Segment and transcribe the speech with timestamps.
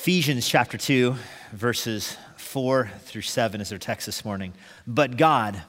[0.00, 1.16] Ephesians chapter 2,
[1.52, 4.54] verses 4 through 7 is our text this morning.
[4.86, 5.60] But God,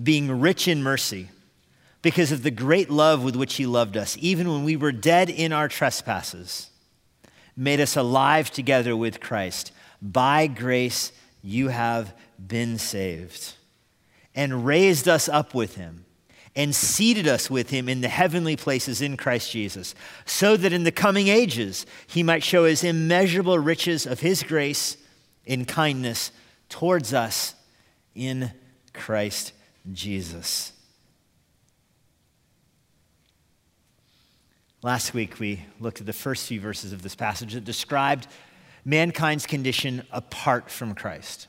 [0.00, 1.30] being rich in mercy,
[2.02, 5.30] because of the great love with which He loved us, even when we were dead
[5.30, 6.68] in our trespasses,
[7.56, 9.72] made us alive together with Christ.
[10.02, 11.10] By grace
[11.42, 12.12] you have
[12.46, 13.54] been saved,
[14.34, 16.03] and raised us up with Him
[16.56, 19.94] and seated us with him in the heavenly places in Christ Jesus,
[20.24, 24.96] so that in the coming ages he might show his immeasurable riches of his grace
[25.44, 26.30] in kindness
[26.68, 27.54] towards us
[28.14, 28.52] in
[28.92, 29.52] Christ
[29.92, 30.72] Jesus.
[34.82, 38.28] Last week we looked at the first few verses of this passage that described
[38.84, 41.48] mankind's condition apart from Christ.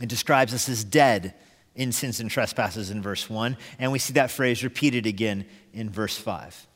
[0.00, 1.34] It describes us as dead
[1.80, 5.88] in sins and trespasses in verse 1, and we see that phrase repeated again in
[5.88, 6.66] verse 5.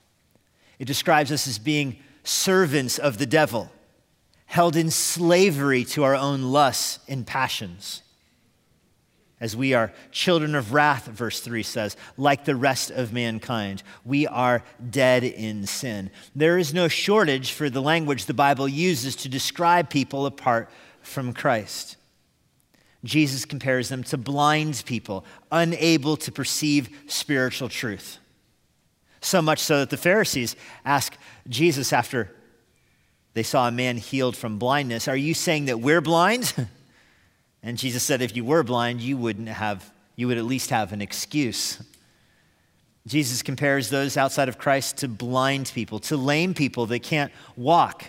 [0.78, 3.70] It describes us as being servants of the devil,
[4.46, 8.00] held in slavery to our own lusts and passions.
[9.42, 14.26] As we are children of wrath, verse 3 says, like the rest of mankind, we
[14.26, 16.10] are dead in sin.
[16.34, 20.70] There is no shortage for the language the Bible uses to describe people apart
[21.02, 21.98] from Christ.
[23.04, 28.18] Jesus compares them to blind people, unable to perceive spiritual truth.
[29.20, 31.16] So much so that the Pharisees ask
[31.48, 32.34] Jesus after
[33.34, 36.54] they saw a man healed from blindness, Are you saying that we're blind?
[37.64, 40.92] And Jesus said, If you were blind, you wouldn't have, you would at least have
[40.92, 41.82] an excuse.
[43.06, 48.04] Jesus compares those outside of Christ to blind people, to lame people that can't walk.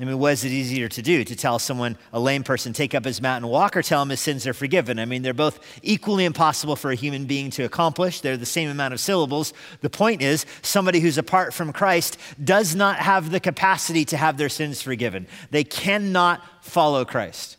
[0.00, 1.24] I mean, what is it easier to do?
[1.24, 4.10] To tell someone, a lame person, take up his mat and walk, or tell him
[4.10, 5.00] his sins are forgiven?
[5.00, 8.20] I mean, they're both equally impossible for a human being to accomplish.
[8.20, 9.52] They're the same amount of syllables.
[9.80, 14.36] The point is, somebody who's apart from Christ does not have the capacity to have
[14.36, 15.26] their sins forgiven.
[15.50, 17.56] They cannot follow Christ.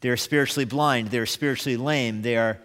[0.00, 2.58] They're spiritually blind, they're spiritually lame, they are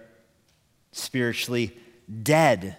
[0.94, 1.78] spiritually
[2.24, 2.78] dead.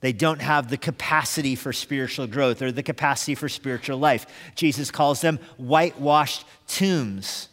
[0.00, 4.26] They don't have the capacity for spiritual growth or the capacity for spiritual life.
[4.54, 7.48] Jesus calls them whitewashed tombs.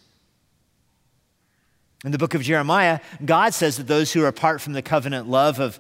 [2.04, 5.30] In the book of Jeremiah, God says that those who are apart from the covenant
[5.30, 5.80] love of,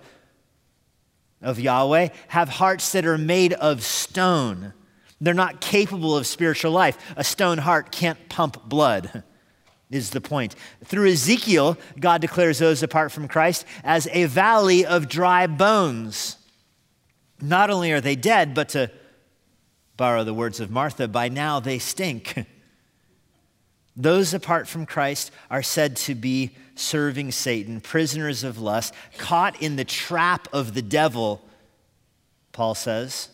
[1.41, 4.73] of Yahweh have hearts that are made of stone.
[5.19, 6.97] They're not capable of spiritual life.
[7.17, 9.23] A stone heart can't pump blood,
[9.91, 10.55] is the point.
[10.85, 16.37] Through Ezekiel, God declares those apart from Christ as a valley of dry bones.
[17.43, 18.89] Not only are they dead, but to
[19.97, 22.45] borrow the words of Martha, by now they stink.
[23.97, 29.75] Those apart from Christ are said to be serving Satan, prisoners of lust, caught in
[29.75, 31.45] the trap of the devil,
[32.53, 33.27] Paul says.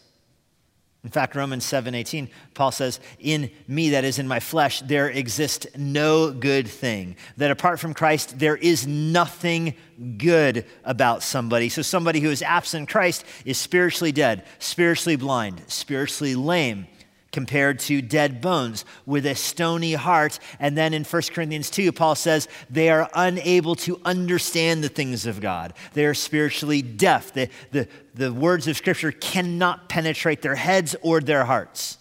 [1.03, 5.65] In fact, Romans 7:18, Paul says, "In me that is in my flesh there exists
[5.77, 7.15] no good thing.
[7.37, 9.75] That apart from Christ there is nothing
[10.17, 16.35] good about somebody." So somebody who is absent Christ is spiritually dead, spiritually blind, spiritually
[16.35, 16.87] lame
[17.31, 20.39] compared to dead bones with a stony heart.
[20.59, 25.25] And then in 1 Corinthians 2, Paul says they are unable to understand the things
[25.25, 25.73] of God.
[25.93, 27.33] They are spiritually deaf.
[27.33, 31.97] The, the, the words of Scripture cannot penetrate their heads or their hearts.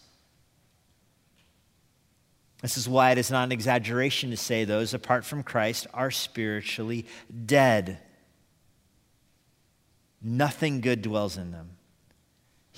[2.63, 6.11] This is why it is not an exaggeration to say those apart from Christ are
[6.11, 7.07] spiritually
[7.47, 7.99] dead.
[10.21, 11.78] Nothing good dwells in them.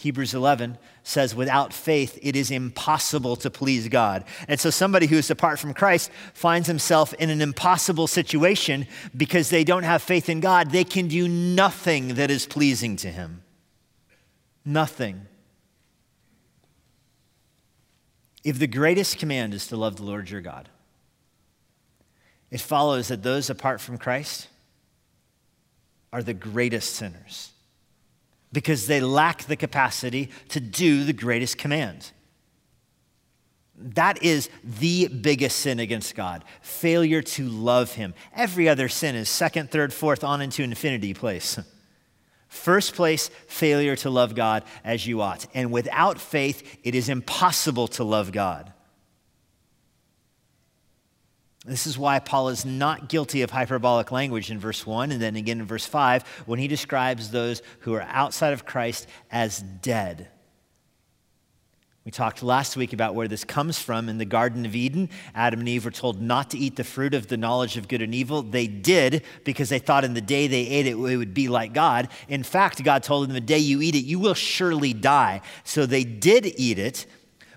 [0.00, 4.24] Hebrews 11 says, without faith, it is impossible to please God.
[4.48, 9.50] And so, somebody who is apart from Christ finds himself in an impossible situation because
[9.50, 10.70] they don't have faith in God.
[10.70, 13.42] They can do nothing that is pleasing to Him.
[14.64, 15.26] Nothing.
[18.42, 20.70] If the greatest command is to love the Lord your God,
[22.50, 24.48] it follows that those apart from Christ
[26.10, 27.52] are the greatest sinners
[28.52, 32.12] because they lack the capacity to do the greatest command.
[33.76, 38.14] That is the biggest sin against God failure to love Him.
[38.34, 41.58] Every other sin is second, third, fourth, on into infinity place.
[42.48, 45.46] First place, failure to love God as you ought.
[45.54, 48.72] And without faith, it is impossible to love God.
[51.66, 55.36] This is why Paul is not guilty of hyperbolic language in verse 1 and then
[55.36, 60.28] again in verse 5 when he describes those who are outside of Christ as dead.
[62.04, 65.10] We talked last week about where this comes from in the Garden of Eden.
[65.34, 68.00] Adam and Eve were told not to eat the fruit of the knowledge of good
[68.00, 68.40] and evil.
[68.40, 71.74] They did because they thought in the day they ate it, it would be like
[71.74, 72.08] God.
[72.26, 75.42] In fact, God told them, the day you eat it, you will surely die.
[75.62, 77.04] So they did eat it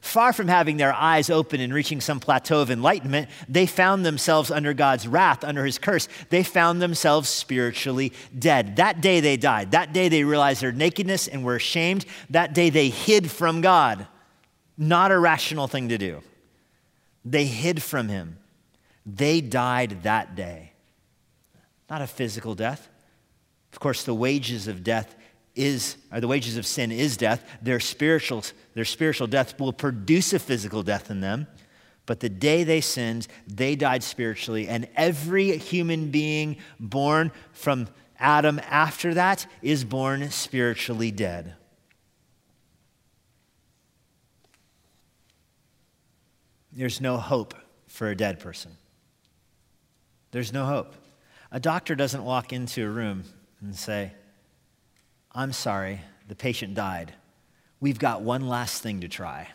[0.04, 4.52] Far from having their eyes open and reaching some plateau of enlightenment, they found themselves
[4.52, 6.10] under God's wrath, under his curse.
[6.30, 8.76] They found themselves spiritually dead.
[8.76, 9.72] That day they died.
[9.72, 12.06] That day they realized their nakedness and were ashamed.
[12.30, 14.06] That day they hid from God.
[14.78, 16.22] Not a rational thing to do.
[17.24, 18.40] They hid from him.
[19.06, 20.74] They died that day.
[21.90, 22.90] Not a physical death.
[23.72, 25.16] Of course, the wages of death
[25.56, 27.44] is, or the wages of sin is death.
[27.62, 31.48] Their spiritual, their spiritual death will produce a physical death in them.
[32.06, 34.68] But the day they sinned, they died spiritually.
[34.68, 37.88] And every human being born from
[38.20, 41.56] Adam after that is born spiritually dead.
[46.72, 47.54] There's no hope
[47.88, 48.72] for a dead person.
[50.32, 50.96] There's no hope.
[51.52, 53.24] A doctor doesn't walk into a room
[53.62, 54.14] and say,
[55.36, 57.14] I'm sorry, the patient died.
[57.80, 59.50] We've got one last thing to try.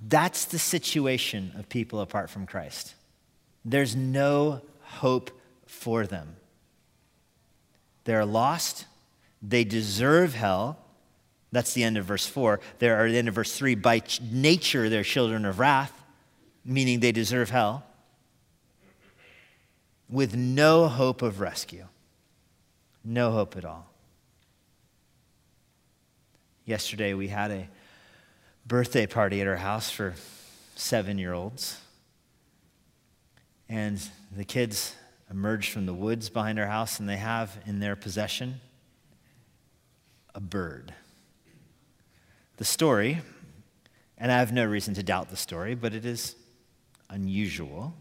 [0.00, 2.94] That's the situation of people apart from Christ.
[3.64, 5.30] There's no hope
[5.66, 6.36] for them.
[8.04, 8.86] They're lost.
[9.42, 10.78] They deserve hell.
[11.50, 12.60] That's the end of verse 4.
[12.78, 13.74] There are the end of verse 3.
[13.74, 15.92] By nature, they're children of wrath,
[16.64, 17.87] meaning they deserve hell
[20.08, 21.86] with no hope of rescue.
[23.04, 23.86] No hope at all.
[26.64, 27.68] Yesterday, we had a
[28.66, 30.14] birthday party at our house for
[30.76, 31.80] seven year olds.
[33.68, 34.00] And
[34.34, 34.94] the kids
[35.30, 38.60] emerged from the woods behind our house, and they have in their possession
[40.34, 40.94] a bird.
[42.56, 43.20] The story,
[44.16, 46.34] and I have no reason to doubt the story, but it is
[47.10, 47.94] unusual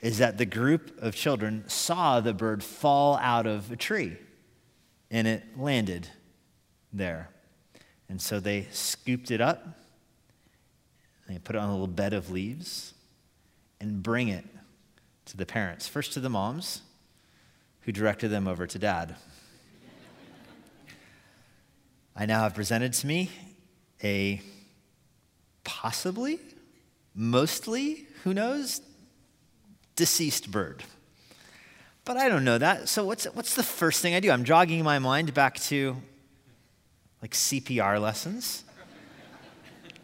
[0.00, 4.16] is that the group of children saw the bird fall out of a tree
[5.10, 6.08] and it landed
[6.92, 7.30] there.
[8.08, 9.66] And so they scooped it up,
[11.28, 12.94] they put it on a little bed of leaves,
[13.80, 14.44] and bring it
[15.26, 15.86] to the parents.
[15.86, 16.82] First to the moms,
[17.82, 19.16] who directed them over to dad.
[22.16, 23.30] I now have presented to me
[24.02, 24.40] a
[25.64, 26.40] possibly,
[27.14, 28.80] mostly, who knows,
[29.98, 30.84] deceased bird.
[32.04, 32.88] But I don't know that.
[32.88, 34.30] So what's, what's the first thing I do?
[34.30, 35.96] I'm jogging my mind back to
[37.20, 38.64] like CPR lessons.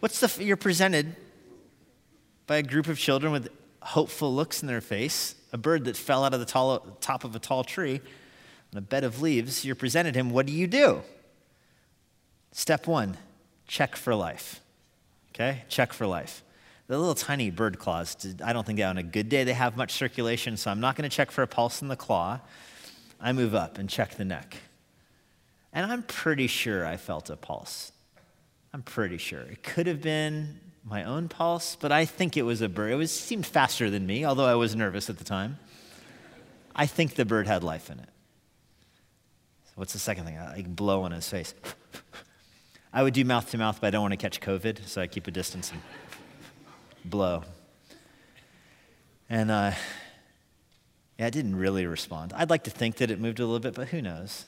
[0.01, 1.15] What's the, you're presented
[2.47, 3.49] by a group of children with
[3.81, 7.37] hopeful looks in their face, a bird that fell out of the tall, top of
[7.37, 8.01] a tall tree
[8.73, 9.65] on a bed of leaves.
[9.65, 10.31] You're presented him.
[10.31, 11.03] What do you do?
[12.51, 13.17] Step one,
[13.69, 14.61] check for life.
[15.31, 15.63] Okay?
[15.69, 16.44] Check for life.
[16.87, 19.93] The little tiny bird claws, I don't think on a good day they have much
[19.93, 22.41] circulation, so I'm not going to check for a pulse in the claw.
[23.21, 24.57] I move up and check the neck.
[25.73, 27.91] And I'm pretty sure I felt a pulse.
[28.75, 29.41] I'm pretty sure.
[29.41, 32.93] It could have been my own pulse, but I think it was a bird.
[32.93, 35.59] It was, seemed faster than me, although I was nervous at the time.
[36.77, 38.09] I think the bird had life in it.
[39.65, 40.37] So what's the second thing?
[40.37, 41.55] I like blow on his face.
[42.93, 45.07] I would do mouth to mouth, but I don't want to catch COVID, so I
[45.07, 45.81] keep a distance and
[47.05, 47.45] blow.
[49.29, 49.73] And uh,
[51.19, 52.33] yeah, it didn't really respond.
[52.35, 54.47] I'd like to think that it moved a little bit, but who knows?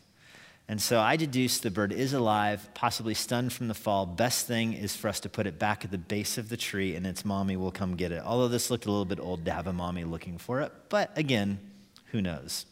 [0.68, 4.04] And so I deduced the bird is alive, possibly stunned from the fall.
[4.04, 6.96] Best thing is for us to put it back at the base of the tree
[6.96, 8.22] and its mommy will come get it.
[8.24, 11.16] Although this looked a little bit old to have a mommy looking for it, but
[11.16, 11.60] again,
[12.06, 12.66] who knows?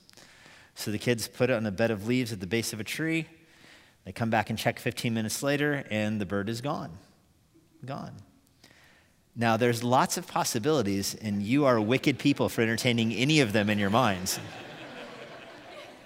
[0.74, 2.84] So the kids put it on a bed of leaves at the base of a
[2.84, 3.26] tree.
[4.04, 6.90] They come back and check 15 minutes later, and the bird is gone.
[7.84, 8.12] Gone.
[9.36, 13.68] Now, there's lots of possibilities, and you are wicked people for entertaining any of them
[13.68, 14.38] in your minds.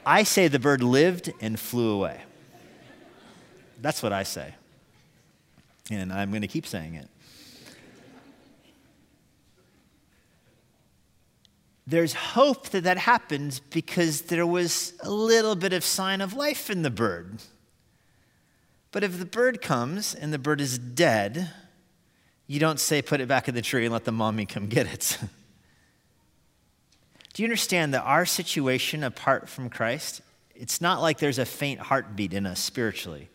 [0.07, 2.23] I say the bird lived and flew away.
[3.83, 4.55] That's what I say.
[5.91, 7.09] And I'm going to keep saying it.
[11.87, 16.69] There's hope that that happened because there was a little bit of sign of life
[16.71, 17.43] in the bird.
[18.91, 21.51] But if the bird comes and the bird is dead,
[22.49, 24.87] you don't say, put it back in the tree and let the mommy come get
[24.87, 25.19] it.
[27.35, 30.23] Do you understand that our situation apart from Christ,
[30.57, 33.29] it's not like there's a faint heartbeat in us spiritually.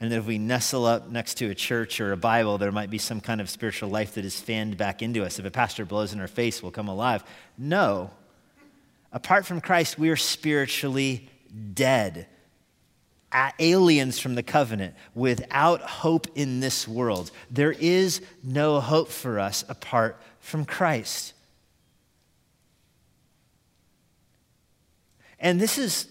[0.00, 2.90] And that if we nestle up next to a church or a Bible, there might
[2.90, 5.38] be some kind of spiritual life that is fanned back into us.
[5.38, 7.24] If a pastor blows in our face, we'll come alive.
[7.58, 8.10] No.
[9.12, 11.28] Apart from Christ, we are spiritually
[11.74, 12.26] dead
[13.58, 17.30] aliens from the covenant, without hope in this world.
[17.50, 21.32] There is no hope for us apart from Christ.
[25.38, 26.08] And this is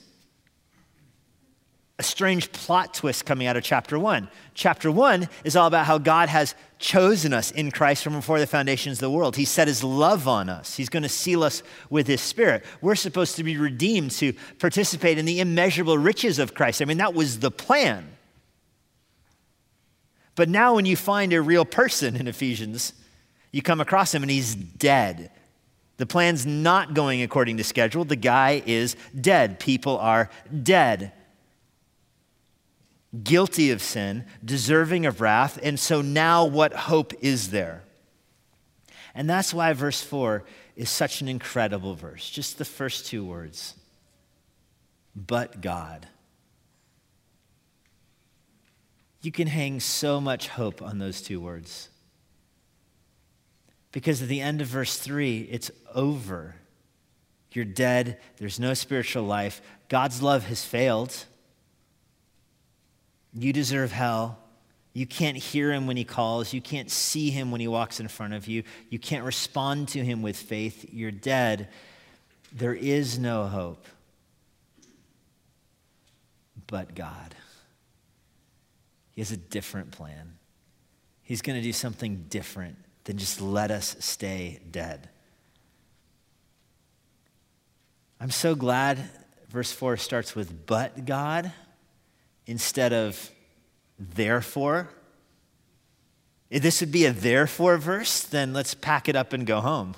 [1.98, 4.30] a strange plot twist coming out of chapter one.
[4.54, 8.46] Chapter one is all about how God has chosen us in Christ from before the
[8.46, 9.38] foundations of the world.
[9.38, 12.64] He set his love on us, he's going to seal us with his spirit.
[12.82, 16.82] We're supposed to be redeemed to participate in the immeasurable riches of Christ.
[16.82, 18.10] I mean, that was the plan.
[20.36, 22.94] But now, when you find a real person in Ephesians,
[23.52, 25.32] you come across him and he's dead.
[25.98, 28.04] The plan's not going according to schedule.
[28.04, 29.60] The guy is dead.
[29.60, 30.30] People are
[30.64, 31.14] dead
[33.22, 37.84] guilty of sin, deserving of wrath, and so now what hope is there?
[39.14, 40.44] And that's why verse 4
[40.76, 42.30] is such an incredible verse.
[42.30, 43.76] Just the first two words.
[45.16, 46.08] But God.
[49.22, 51.90] You can hang so much hope on those two words.
[53.92, 56.56] Because at the end of verse 3, it's over.
[57.52, 58.20] You're dead.
[58.38, 59.62] There's no spiritual life.
[59.88, 61.26] God's love has failed.
[63.34, 64.40] You deserve hell.
[64.94, 66.54] You can't hear him when he calls.
[66.54, 68.64] You can't see him when he walks in front of you.
[68.90, 70.86] You can't respond to him with faith.
[70.92, 71.70] You're dead.
[72.52, 73.88] There is no hope
[76.68, 77.36] but God.
[79.12, 80.38] He has a different plan.
[81.24, 85.10] He's going to do something different than just let us stay dead.
[88.20, 89.00] I'm so glad
[89.50, 91.52] verse 4 starts with but God
[92.46, 93.32] instead of
[93.98, 94.90] therefore.
[96.50, 99.96] If this would be a therefore verse, then let's pack it up and go home.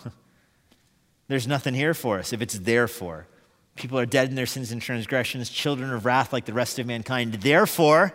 [1.28, 3.28] There's nothing here for us if it's therefore.
[3.76, 6.88] People are dead in their sins and transgressions, children of wrath like the rest of
[6.88, 7.34] mankind.
[7.34, 8.14] Therefore,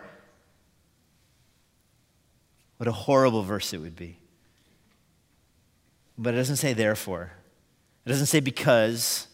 [2.77, 4.17] what a horrible verse it would be.
[6.17, 7.31] But it doesn't say therefore.
[8.05, 9.27] It doesn't say because.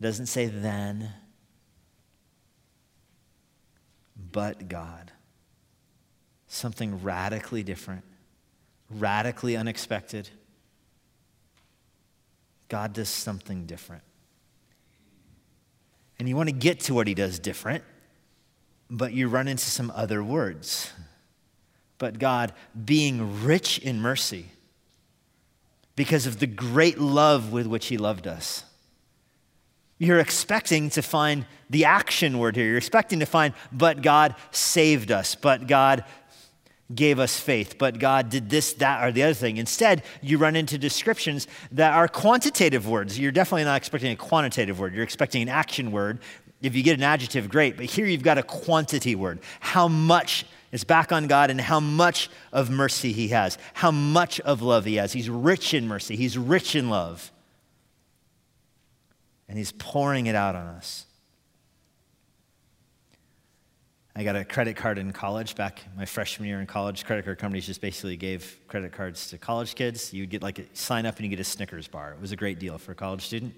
[0.00, 1.12] It doesn't say then
[4.32, 5.12] but God.
[6.48, 8.04] Something radically different,
[8.90, 10.28] radically unexpected.
[12.68, 14.02] God does something different.
[16.18, 17.84] And you want to get to what he does different,
[18.90, 20.92] but you run into some other words.
[21.98, 22.52] But God,
[22.84, 24.46] being rich in mercy,
[25.96, 28.64] because of the great love with which he loved us
[30.02, 32.66] you're expecting to find the action word here.
[32.66, 36.04] You're expecting to find, but God saved us, but God
[36.92, 39.58] gave us faith, but God did this, that, or the other thing.
[39.58, 43.16] Instead, you run into descriptions that are quantitative words.
[43.16, 46.18] You're definitely not expecting a quantitative word, you're expecting an action word.
[46.62, 49.38] If you get an adjective, great, but here you've got a quantity word.
[49.60, 54.40] How much is back on God and how much of mercy He has, how much
[54.40, 55.12] of love He has.
[55.12, 57.31] He's rich in mercy, He's rich in love
[59.48, 61.06] and He's pouring it out on us.
[64.14, 67.06] I got a credit card in college back my freshman year in college.
[67.06, 70.12] Credit card companies just basically gave credit cards to college kids.
[70.12, 72.12] You would get like a sign up and you get a Snickers bar.
[72.12, 73.54] It was a great deal for a college student.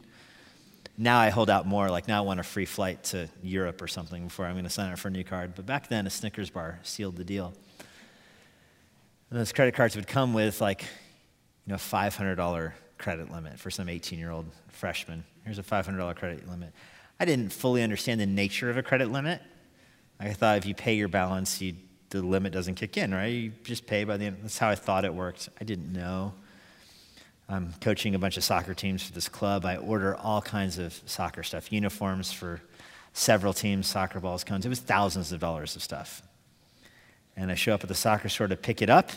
[0.97, 1.91] Now I hold out more.
[1.91, 4.71] Like now I want a free flight to Europe or something before I'm going to
[4.71, 5.57] sign up for a new card.
[5.57, 7.53] But back then, a Snickers bar sealed the deal.
[9.31, 10.83] And those credit cards would come with like,
[11.67, 12.73] you know, $500
[13.05, 15.25] credit limit for some 18 year old freshman.
[15.45, 16.73] Here's a $500 credit limit.
[17.21, 19.43] I didn't fully understand the nature of a credit limit.
[20.19, 21.75] I thought if you pay your balance, you,
[22.09, 23.27] the limit doesn't kick in, right?
[23.27, 24.39] You just pay by the end.
[24.43, 25.51] That's how I thought it worked.
[25.61, 26.33] I didn't know.
[27.47, 29.67] I'm coaching a bunch of soccer teams for this club.
[29.67, 32.63] I order all kinds of soccer stuff, uniforms for
[33.13, 34.65] several teams, soccer balls, cones.
[34.65, 36.23] It was thousands of dollars of stuff.
[37.37, 39.11] And I show up at the soccer store to pick it up,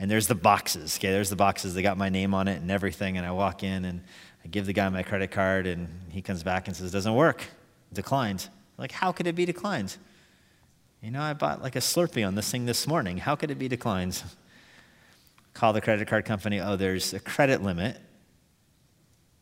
[0.00, 0.96] and there's the boxes.
[0.98, 1.74] Okay, there's the boxes.
[1.74, 3.18] They got my name on it and everything.
[3.18, 4.00] And I walk in, and
[4.42, 7.44] I give the guy my credit card, and he comes back and says, Doesn't work.
[7.92, 8.48] Declined.
[8.78, 9.98] Like, how could it be declined?
[11.02, 13.18] You know, I bought like a Slurpee on this thing this morning.
[13.18, 14.22] How could it be declined?
[15.52, 16.60] Call the credit card company.
[16.60, 17.98] Oh, there's a credit limit.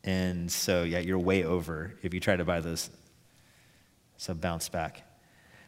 [0.03, 2.89] And so, yeah, you're way over if you try to buy those.
[4.17, 5.03] So bounce back.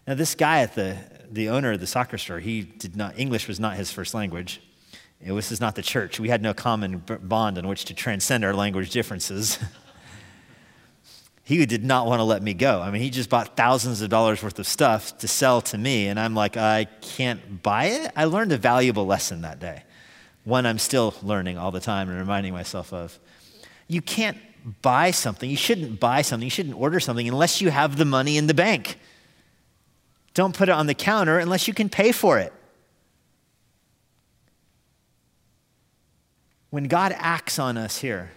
[0.05, 0.98] Now, this guy at the,
[1.29, 4.60] the owner of the soccer store, he did not, English was not his first language.
[5.24, 6.20] This is not the church.
[6.20, 9.60] We had no common bond on which to transcend our language differences.
[11.44, 12.82] he did not want to let me go.
[12.82, 16.08] I mean, he just bought thousands of dollars worth of stuff to sell to me,
[16.08, 18.12] and I'm like, I can't buy it.
[18.16, 19.84] I learned a valuable lesson that day,
[20.44, 23.20] one I'm still learning all the time and reminding myself of.
[23.88, 24.38] You can't
[24.82, 28.38] buy something, you shouldn't buy something, you shouldn't order something unless you have the money
[28.38, 28.98] in the bank.
[30.34, 32.54] Don't put it on the counter unless you can pay for it.
[36.72, 38.32] When God acts on us here,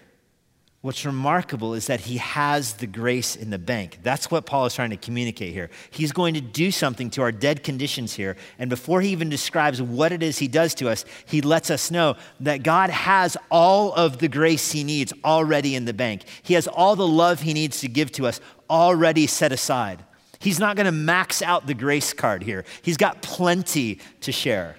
[0.85, 4.00] What's remarkable is that he has the grace in the bank.
[4.03, 5.71] That's what Paul is trying to communicate here.
[5.91, 8.37] He's going to do something to our dead conditions here.
[8.59, 11.91] And before he even describes what it is he does to us, he lets us
[11.91, 16.25] know that God has all of the grace he needs already in the bank.
[16.43, 20.05] He has all the love he needs to give to us already set aside.
[20.38, 24.76] He's not going to max out the grace card here, he's got plenty to share.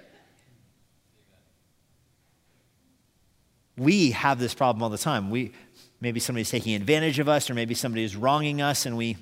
[3.78, 5.30] We have this problem all the time.
[5.30, 5.52] We,
[6.00, 9.18] maybe somebody's taking advantage of us, or maybe somebody is wronging us, and we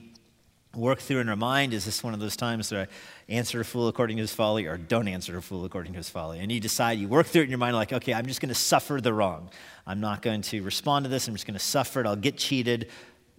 [0.75, 3.65] work through in our mind is this one of those times that I answer a
[3.65, 6.39] fool according to his folly, or don't answer a fool according to his folly?
[6.39, 8.50] And you decide, you work through it in your mind, like, okay, I'm just going
[8.50, 9.50] to suffer the wrong.
[9.86, 11.27] I'm not going to respond to this.
[11.27, 12.07] I'm just going to suffer it.
[12.07, 12.89] I'll get cheated,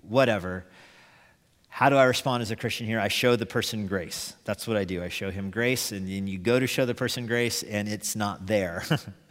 [0.02, 0.64] whatever.
[1.68, 3.00] How do I respond as a Christian here?
[3.00, 4.34] I show the person grace.
[4.44, 5.02] That's what I do.
[5.02, 8.14] I show him grace, and then you go to show the person grace, and it's
[8.14, 8.84] not there.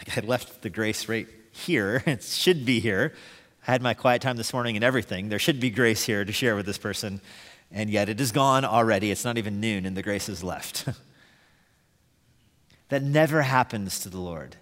[0.00, 2.02] like I left the grace right here.
[2.06, 3.12] It should be here.
[3.66, 5.28] I had my quiet time this morning and everything.
[5.28, 7.20] There should be grace here to share with this person,
[7.70, 9.10] and yet it is gone already.
[9.10, 10.88] It's not even noon, and the grace is left.
[12.88, 14.56] that never happens to the Lord.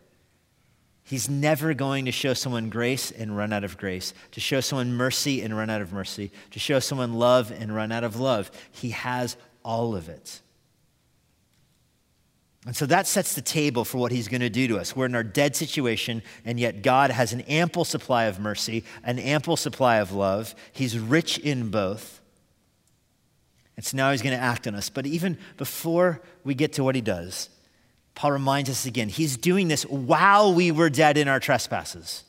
[1.05, 4.93] He's never going to show someone grace and run out of grace, to show someone
[4.93, 8.51] mercy and run out of mercy, to show someone love and run out of love.
[8.73, 10.43] He has all of it.
[12.69, 14.95] And so that sets the table for what he's going to do to us.
[14.95, 19.19] We're in our dead situation, and yet God has an ample supply of mercy, an
[19.19, 20.55] ample supply of love.
[20.71, 22.21] He's rich in both.
[23.79, 24.91] And so now he's going to act on us.
[24.91, 27.49] But even before we get to what he does,
[28.15, 32.23] Paul reminds us again he's doing this while we were dead in our trespasses.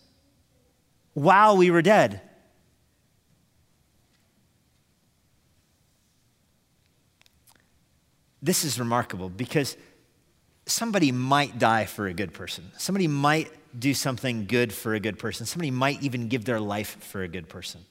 [1.16, 2.22] While we were dead.
[8.42, 9.76] This is remarkable because
[10.70, 12.72] somebody might die for a good person.
[12.78, 15.46] Somebody might do something good for a good person.
[15.46, 17.82] Somebody might even give their life for a good person.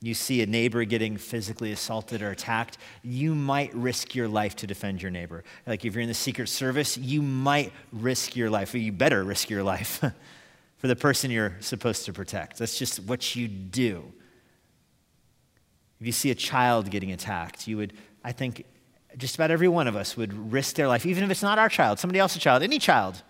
[0.00, 4.66] You see a neighbor getting physically assaulted or attacked, you might risk your life to
[4.66, 5.44] defend your neighbor.
[5.64, 9.22] Like if you're in the Secret Service, you might risk your life, or you better
[9.22, 9.98] risk your life
[10.78, 12.58] for the person you're supposed to protect.
[12.58, 14.12] That's just what you do.
[16.00, 17.92] If you see a child getting attacked, you would,
[18.24, 18.64] I think,
[19.16, 21.68] just about every one of us would risk their life, even if it's not our
[21.68, 23.22] child, somebody else's child, any child.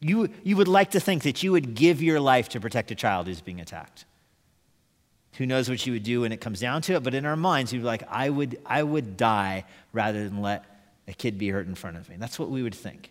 [0.00, 2.94] You, you would like to think that you would give your life to protect a
[2.94, 4.04] child who's being attacked.
[5.36, 7.02] Who knows what you would do when it comes down to it?
[7.02, 10.64] But in our minds, you'd be like, I would, I would die rather than let
[11.08, 12.16] a kid be hurt in front of me.
[12.18, 13.10] That's what we would think.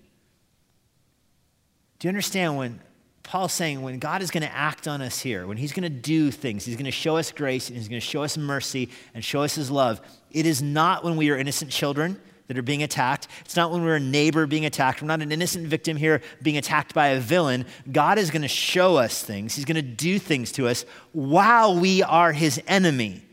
[2.00, 2.80] Do you understand when
[3.24, 5.90] Paul's saying when God is going to act on us here, when he's going to
[5.90, 8.90] do things, he's going to show us grace and he's going to show us mercy
[9.14, 12.64] and show us his love, it is not when we are innocent children that are
[12.64, 13.28] being attacked.
[13.46, 15.02] It's not when we're a neighbor being attacked.
[15.02, 17.66] We're not an innocent victim here being attacked by a villain.
[17.90, 21.80] God is going to show us things, he's going to do things to us while
[21.80, 23.24] we are his enemy,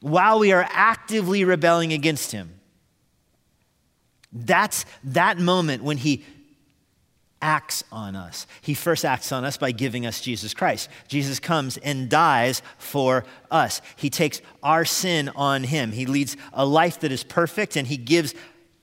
[0.00, 2.54] while we are actively rebelling against him.
[4.32, 6.24] That's that moment when he
[7.40, 8.46] acts on us.
[8.60, 10.88] He first acts on us by giving us Jesus Christ.
[11.06, 13.80] Jesus comes and dies for us.
[13.96, 15.92] He takes our sin on him.
[15.92, 18.34] He leads a life that is perfect and he gives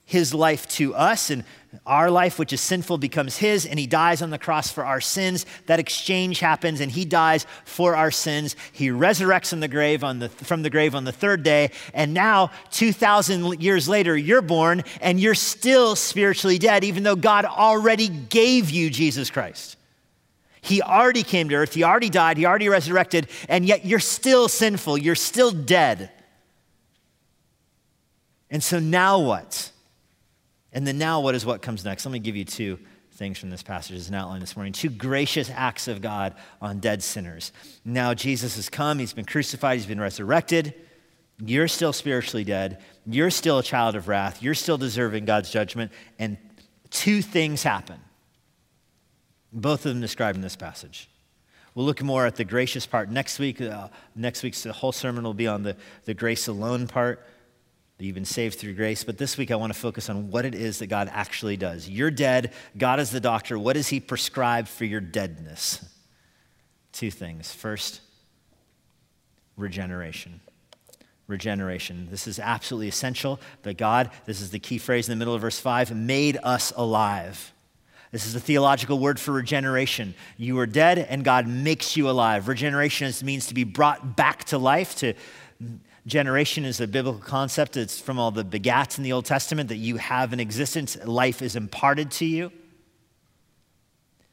[0.06, 1.44] his life to us and
[1.84, 5.00] our life, which is sinful, becomes his, and he dies on the cross for our
[5.00, 5.44] sins.
[5.66, 8.56] That exchange happens, and he dies for our sins.
[8.72, 12.14] He resurrects from the grave on the, from the grave on the third day, and
[12.14, 18.08] now, 2,000 years later, you're born, and you're still spiritually dead, even though God already
[18.08, 19.76] gave you Jesus Christ.
[20.62, 24.48] He already came to earth, he already died, he already resurrected, and yet you're still
[24.48, 26.10] sinful, you're still dead.
[28.50, 29.72] And so now what?
[30.76, 32.04] And then now, what is what comes next?
[32.04, 32.78] Let me give you two
[33.12, 34.74] things from this passage as an outline this morning.
[34.74, 37.50] Two gracious acts of God on dead sinners.
[37.82, 40.74] Now, Jesus has come, he's been crucified, he's been resurrected.
[41.42, 42.82] You're still spiritually dead.
[43.06, 44.42] You're still a child of wrath.
[44.42, 45.92] You're still deserving God's judgment.
[46.18, 46.36] And
[46.90, 47.98] two things happen.
[49.54, 51.08] Both of them described in this passage.
[51.74, 53.62] We'll look more at the gracious part next week.
[53.62, 57.24] Uh, next week's whole sermon will be on the, the grace alone part
[57.98, 59.04] that you've been saved through grace.
[59.04, 61.88] But this week, I want to focus on what it is that God actually does.
[61.88, 62.52] You're dead.
[62.76, 63.58] God is the doctor.
[63.58, 65.84] What does He prescribe for your deadness?
[66.92, 67.52] Two things.
[67.52, 68.00] First,
[69.56, 70.40] regeneration.
[71.26, 72.08] Regeneration.
[72.10, 75.40] This is absolutely essential that God, this is the key phrase in the middle of
[75.40, 77.52] verse 5, made us alive.
[78.12, 80.14] This is a theological word for regeneration.
[80.36, 82.46] You are dead and God makes you alive.
[82.48, 85.14] Regeneration means to be brought back to life, to
[86.06, 87.76] Generation is a biblical concept.
[87.76, 91.42] It's from all the begats in the Old Testament that you have an existence, life
[91.42, 92.52] is imparted to you.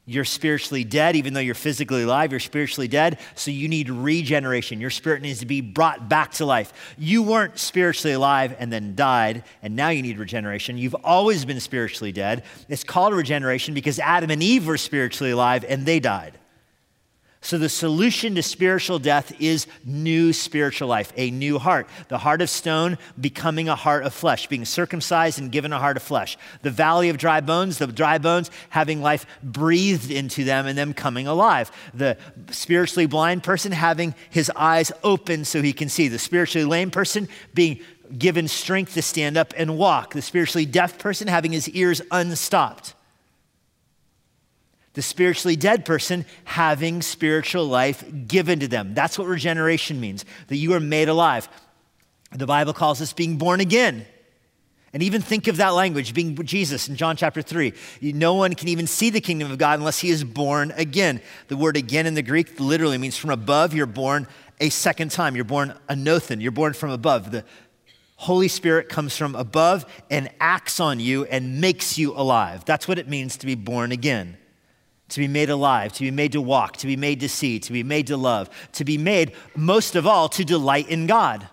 [0.06, 3.20] You're spiritually dead, even though you're physically alive, you're spiritually dead.
[3.36, 4.82] So you need regeneration.
[4.82, 6.94] Your spirit needs to be brought back to life.
[6.98, 10.78] You weren't spiritually alive and then died, and now you need regeneration.
[10.78, 12.44] You've always been spiritually dead.
[12.68, 16.38] It's called regeneration because Adam and Eve were spiritually alive and they died.
[17.44, 21.90] So, the solution to spiritual death is new spiritual life, a new heart.
[22.08, 25.98] The heart of stone becoming a heart of flesh, being circumcised and given a heart
[25.98, 26.38] of flesh.
[26.62, 30.94] The valley of dry bones, the dry bones having life breathed into them and them
[30.94, 31.70] coming alive.
[31.94, 32.18] The
[32.50, 36.08] spiritually blind person having his eyes open so he can see.
[36.08, 37.82] The spiritually lame person being
[38.18, 40.14] given strength to stand up and walk.
[40.14, 42.96] The spiritually deaf person having his ears unstopped
[44.94, 48.94] the spiritually dead person having spiritual life given to them.
[48.94, 51.50] That's what regeneration means, that you are made alive.
[52.32, 54.06] The Bible calls this being born again.
[54.94, 57.74] And even think of that language, being Jesus in John chapter 3.
[58.02, 61.20] No one can even see the kingdom of God unless he is born again.
[61.48, 64.28] The word again in the Greek literally means from above, you're born
[64.60, 65.36] a second time.
[65.36, 67.32] You're born anothen, you're born from above.
[67.32, 67.44] The
[68.18, 72.64] Holy Spirit comes from above and acts on you and makes you alive.
[72.64, 74.38] That's what it means to be born again
[75.14, 77.72] to be made alive, to be made to walk, to be made to see, to
[77.72, 81.48] be made to love, to be made, most of all, to delight in God.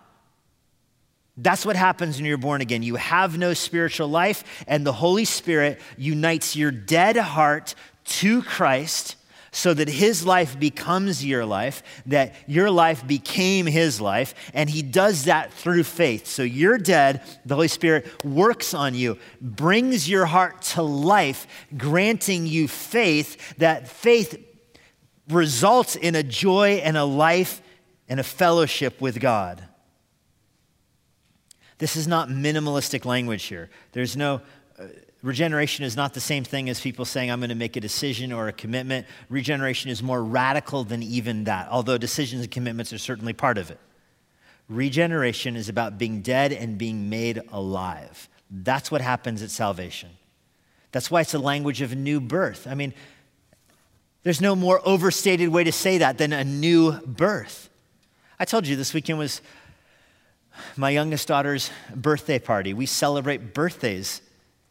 [1.37, 2.83] That's what happens when you're born again.
[2.83, 9.17] You have no spiritual life, and the Holy Spirit unites your dead heart to Christ
[9.53, 14.83] so that his life becomes your life, that your life became his life, and he
[14.83, 16.27] does that through faith.
[16.27, 22.47] So you're dead, the Holy Spirit works on you, brings your heart to life, granting
[22.47, 23.57] you faith.
[23.59, 24.43] That faith
[25.29, 27.61] results in a joy and a life
[28.09, 29.65] and a fellowship with God.
[31.79, 33.71] This is not minimalistic language here.
[33.93, 34.43] There's no
[34.79, 34.85] uh,
[35.23, 38.33] Regeneration is not the same thing as people saying, I'm going to make a decision
[38.33, 39.07] or a commitment.
[39.29, 43.71] Regeneration is more radical than even that, although decisions and commitments are certainly part of
[43.71, 43.79] it.
[44.69, 48.29] Regeneration is about being dead and being made alive.
[48.51, 50.11] That's what happens at salvation.
[50.93, 52.67] That's why it's a language of new birth.
[52.67, 52.95] I mean,
[54.23, 57.69] there's no more overstated way to say that than a new birth.
[58.39, 59.43] I told you this weekend was
[60.77, 62.73] my youngest daughter's birthday party.
[62.73, 64.23] We celebrate birthdays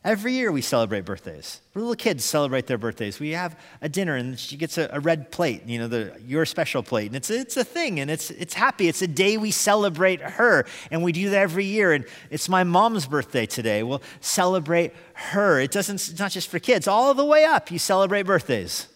[0.01, 1.59] Every year we celebrate birthdays.
[1.75, 3.19] Little kids celebrate their birthdays.
[3.19, 6.45] We have a dinner and she gets a, a, red plate, you know, the, your
[6.45, 7.07] special plate.
[7.07, 8.87] And it's, it's a thing and it's, it's happy.
[8.87, 10.65] It's a day we celebrate her.
[10.89, 11.91] And we do that every year.
[11.91, 13.83] And it's my mom's birthday today.
[13.83, 15.59] We'll celebrate her.
[15.59, 18.87] It doesn't, it's not just for kids, all the way up, you celebrate birthdays.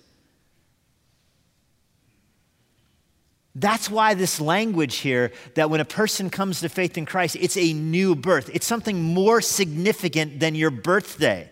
[3.55, 7.55] That's why this language here, that when a person comes to faith in Christ, it's
[7.55, 8.49] a new birth.
[8.53, 11.51] It's something more significant than your birthday.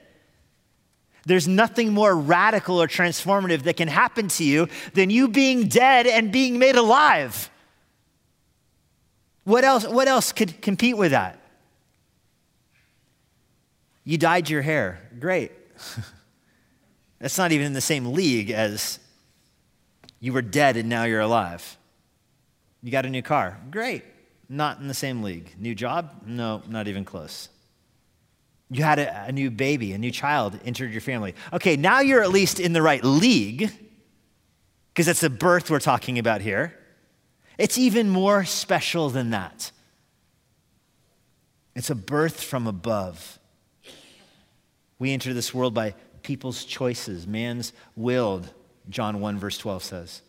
[1.25, 6.07] There's nothing more radical or transformative that can happen to you than you being dead
[6.07, 7.51] and being made alive.
[9.43, 11.39] What else, what else could compete with that?
[14.03, 15.07] You dyed your hair.
[15.19, 15.51] Great.
[17.19, 18.97] That's not even in the same league as
[20.19, 21.77] you were dead and now you're alive.
[22.84, 23.58] You got a new car.
[23.70, 24.04] Great.
[24.50, 25.54] Not in the same league.
[25.58, 26.24] New job?
[26.26, 27.50] No, not even close.
[28.70, 31.36] You had a, a, new baby, a new child entered your family.
[31.52, 33.70] Okay, now you're at least in the right league,
[34.94, 36.78] because it's a birth we're talking about here.
[37.58, 39.72] It's even more special than that.
[41.76, 43.39] It's a birth from above.
[45.00, 48.50] We enter this world by people's choices, man's willed,
[48.89, 50.22] John 1, verse 12 says.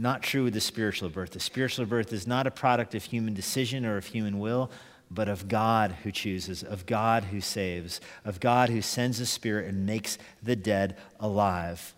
[0.00, 1.32] Not true with the spiritual birth.
[1.32, 4.70] The spiritual birth is not a product of human decision or of human will,
[5.10, 9.66] but of God who chooses, of God who saves, of God who sends the Spirit
[9.66, 11.94] and makes the dead alive.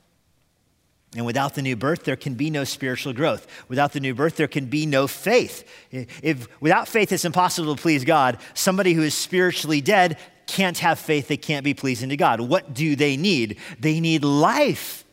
[1.14, 3.46] And without the new birth, there can be no spiritual growth.
[3.68, 5.68] Without the new birth, there can be no faith.
[5.90, 8.38] If without faith, it's impossible to please God.
[8.54, 11.28] Somebody who is spiritually dead can't have faith.
[11.28, 12.40] They can't be pleasing to God.
[12.40, 13.58] What do they need?
[13.78, 15.04] They need life.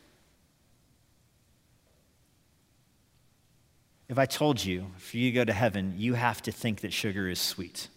[4.08, 6.92] If I told you, for you to go to heaven, you have to think that
[6.92, 7.88] sugar is sweet,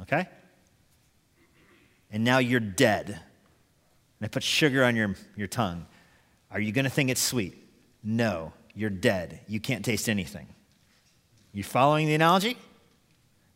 [0.00, 0.26] okay?
[2.10, 3.18] And now you're dead, and
[4.22, 5.86] I put sugar on your, your tongue,
[6.50, 7.54] are you going to think it's sweet?
[8.02, 9.40] No, you're dead.
[9.46, 10.46] You can't taste anything.
[11.52, 12.56] You following the analogy?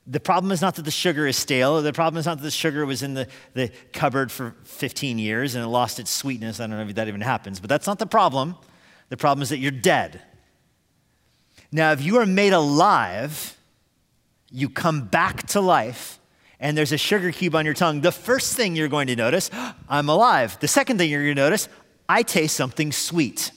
[0.06, 1.80] The problem is not that the sugar is stale.
[1.80, 5.54] The problem is not that the sugar was in the, the cupboard for 15 years
[5.54, 6.58] and it lost its sweetness.
[6.58, 8.56] I don't know if that even happens, but that's not the problem.
[9.10, 10.20] The problem is that you're dead.
[11.72, 13.56] Now, if you are made alive,
[14.50, 16.18] you come back to life,
[16.60, 19.50] and there's a sugar cube on your tongue, the first thing you're going to notice,
[19.88, 20.58] I'm alive.
[20.60, 21.68] The second thing you're going to notice,
[22.08, 23.50] I taste something sweet.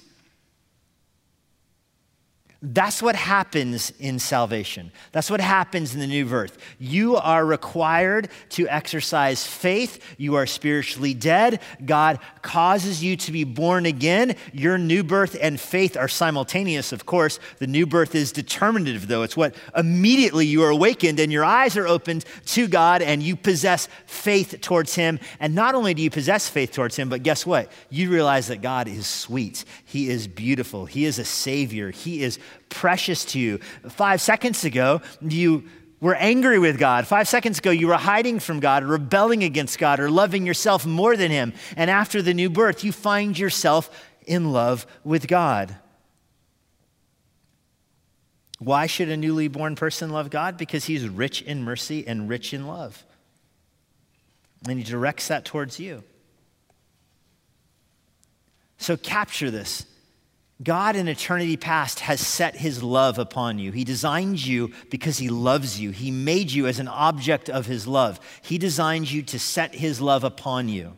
[2.74, 4.92] That's what happens in salvation.
[5.12, 6.58] That's what happens in the new birth.
[6.80, 10.04] You are required to exercise faith.
[10.18, 11.62] You are spiritually dead.
[11.86, 14.36] God causes you to be born again.
[14.52, 17.40] Your new birth and faith are simultaneous, of course.
[17.60, 19.22] The new birth is determinative, though.
[19.22, 23.36] It's what immediately you are awakened and your eyes are opened to God and you
[23.36, 25.20] possess faith towards Him.
[25.40, 27.72] And not only do you possess faith towards Him, but guess what?
[27.92, 32.38] You realize that God is sweet, He is beautiful, He is a Savior, He is
[32.68, 33.60] precious to you.
[33.88, 35.64] Five seconds ago, you
[36.02, 37.08] were angry with God.
[37.08, 41.16] Five seconds ago, you were hiding from God, rebelling against God, or loving yourself more
[41.16, 41.54] than Him.
[41.78, 43.90] And after the new birth, you find yourself
[44.28, 45.74] in love with God.
[48.60, 50.58] Why should a newly born person love God?
[50.58, 53.06] Because He's rich in mercy and rich in love.
[54.68, 56.04] And He directs that towards you.
[58.78, 59.86] So capture this.
[60.64, 63.72] God in eternity past has set his love upon you.
[63.74, 65.92] He designed you because he loves you.
[65.92, 68.20] He made you as an object of his love.
[68.42, 70.96] He designed you to set his love upon you.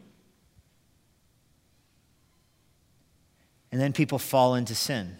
[3.72, 5.18] And then people fall into sin.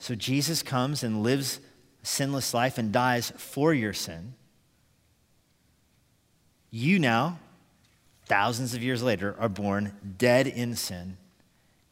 [0.00, 1.60] So Jesus comes and lives
[2.02, 4.34] a sinless life and dies for your sin.
[6.72, 7.38] You now,
[8.26, 11.18] thousands of years later, are born dead in sin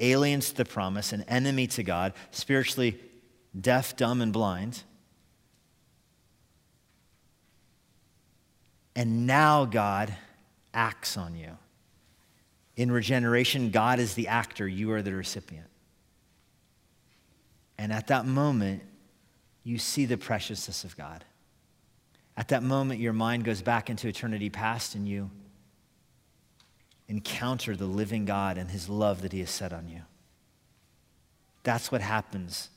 [0.01, 2.99] aliens to the promise, an enemy to God, spiritually
[3.59, 4.83] deaf, dumb, and blind.
[8.95, 10.15] And now God
[10.75, 11.57] acts on you.
[12.77, 15.67] In regeneration, God is the actor, you are the recipient.
[17.79, 18.83] And at that moment,
[19.65, 21.25] you see the preciousness of God.
[22.37, 25.31] At that moment, your mind goes back into eternity past and you
[27.11, 30.03] encounter the living God and his love that he has set on you.
[31.65, 32.71] That's what happens.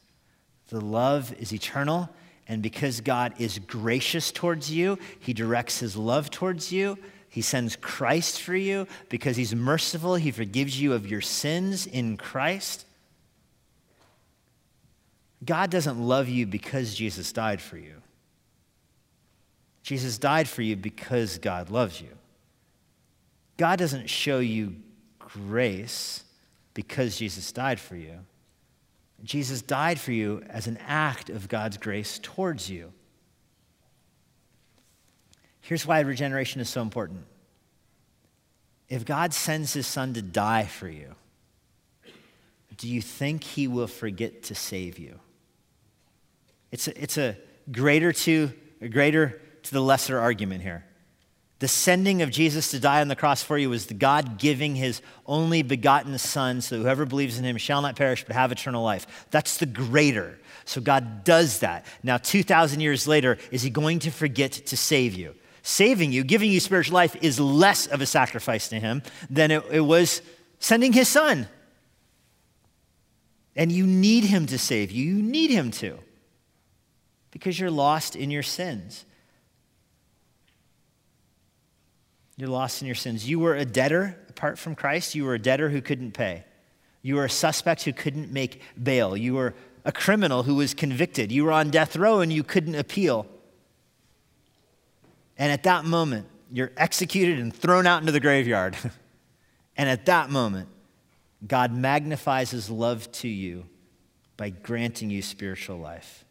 [0.70, 2.10] The love is eternal,
[2.48, 6.98] and because God is gracious towards you, he directs his love towards you.
[7.30, 8.88] He sends Christ for you.
[9.08, 12.86] Because he's merciful, he forgives you of your sins in Christ.
[15.46, 18.02] God doesn't love you because Jesus died for you.
[19.84, 22.10] Jesus died for you because God loves you.
[23.58, 24.76] God doesn't show you
[25.20, 26.24] grace
[26.74, 28.20] because Jesus died for you.
[29.24, 32.92] Jesus died for you as an act of God's grace towards you.
[35.62, 37.26] Here's why regeneration is so important.
[38.90, 41.16] If God sends his son to die for you,
[42.78, 45.20] do you think he will forget to save you?
[46.72, 47.38] It's a, it's a
[47.72, 50.84] greater to a greater to the lesser argument here.
[51.64, 54.76] The sending of Jesus to die on the cross for you was the God giving
[54.76, 58.52] his only begotten Son so that whoever believes in him shall not perish but have
[58.52, 59.26] eternal life.
[59.32, 60.38] That's the greater.
[60.66, 61.86] So God does that.
[62.04, 65.36] Now, 2,000 years later, is he going to forget to save you?
[65.62, 69.64] Saving you, giving you spiritual life, is less of a sacrifice to him than it,
[69.72, 70.22] it was
[70.60, 71.48] sending his Son.
[73.56, 75.16] And you need him to save you.
[75.16, 75.98] You need him to
[77.32, 79.06] because you're lost in your sins.
[82.38, 83.28] You're lost in your sins.
[83.30, 85.16] You were a debtor apart from Christ.
[85.16, 86.46] You were a debtor who couldn't pay.
[87.02, 89.16] You were a suspect who couldn't make bail.
[89.16, 89.54] You were
[89.86, 91.32] a criminal who was convicted.
[91.32, 93.28] You were on death row and you couldn't appeal.
[95.38, 98.78] And at that moment, you're executed and thrown out into the graveyard.
[99.78, 100.70] and at that moment,
[101.46, 103.66] God magnifies his love to you
[104.38, 106.26] by granting you spiritual life.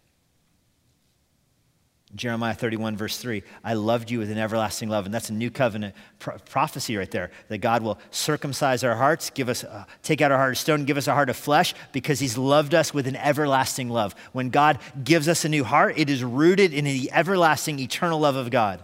[2.15, 5.07] Jeremiah 31, verse 3, I loved you with an everlasting love.
[5.07, 9.31] And that's a new covenant pro- prophecy right there that God will circumcise our hearts,
[9.31, 11.75] give us, uh, take out our heart of stone, give us a heart of flesh
[11.93, 14.15] because he's loved us with an everlasting love.
[14.33, 18.37] When God gives us a new heart, it is rooted in the everlasting, eternal love
[18.37, 18.83] of God.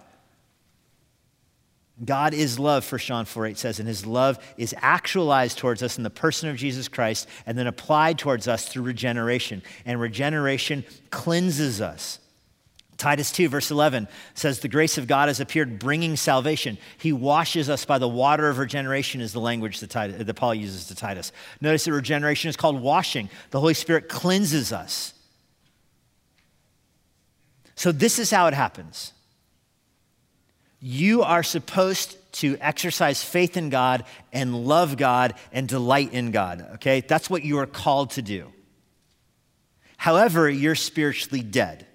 [2.02, 5.98] God is love, 1 John 4 8 says, and his love is actualized towards us
[5.98, 9.62] in the person of Jesus Christ and then applied towards us through regeneration.
[9.84, 12.20] And regeneration cleanses us.
[12.98, 16.78] Titus 2, verse 11 says, The grace of God has appeared, bringing salvation.
[16.98, 20.52] He washes us by the water of regeneration, is the language that, Titus, that Paul
[20.54, 21.30] uses to Titus.
[21.60, 23.30] Notice that regeneration is called washing.
[23.50, 25.14] The Holy Spirit cleanses us.
[27.76, 29.12] So, this is how it happens.
[30.80, 36.66] You are supposed to exercise faith in God and love God and delight in God,
[36.74, 37.00] okay?
[37.00, 38.52] That's what you are called to do.
[39.96, 41.87] However, you're spiritually dead.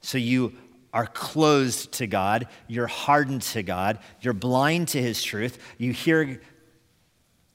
[0.00, 0.54] So you
[0.92, 6.40] are closed to God, you're hardened to God, you're blind to His truth, you hear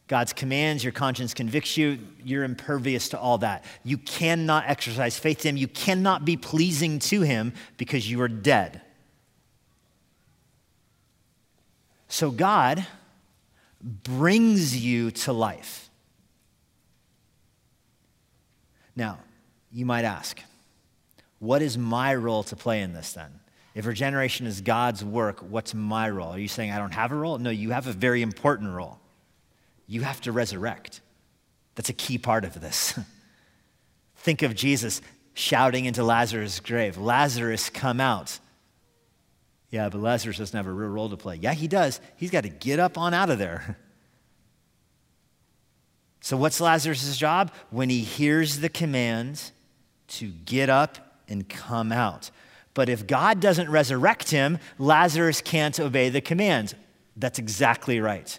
[0.08, 3.66] God's commands, your conscience convicts you, you're impervious to all that.
[3.84, 8.28] You cannot exercise faith in Him, you cannot be pleasing to Him because you are
[8.28, 8.82] dead.
[12.08, 12.86] So God
[13.82, 15.90] brings you to life.
[18.96, 19.20] Now,
[19.72, 20.40] you might ask,
[21.40, 23.40] what is my role to play in this then?
[23.74, 26.30] If regeneration is God's work, what's my role?
[26.30, 27.38] Are you saying I don't have a role?
[27.38, 29.00] No, you have a very important role.
[29.86, 31.02] You have to resurrect.
[31.76, 32.98] That's a key part of this.
[34.16, 35.02] Think of Jesus
[35.34, 38.40] shouting into Lazarus' grave Lazarus, come out.
[39.70, 41.36] Yeah, but Lazarus doesn't have a real role to play.
[41.36, 42.00] Yeah, he does.
[42.16, 43.78] He's got to get up on out of there.
[46.22, 47.52] So, what's Lazarus' job?
[47.70, 49.52] When he hears the command
[50.08, 52.32] to get up and come out.
[52.74, 56.76] But if God doesn't resurrect him, Lazarus can't obey the command.
[57.16, 58.38] That's exactly right.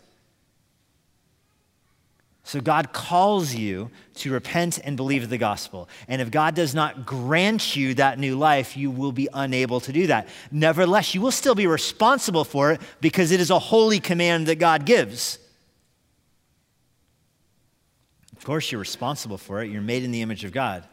[2.46, 5.88] So God calls you to repent and believe the gospel.
[6.07, 9.92] And if God does not grant you that new life, you will be unable to
[9.92, 10.29] do that.
[10.53, 14.61] Nevertheless, you will still be responsible for it because it is a holy command that
[14.61, 15.40] God gives.
[18.37, 19.70] Of course, you're responsible for it.
[19.72, 20.87] You're made in the image of God.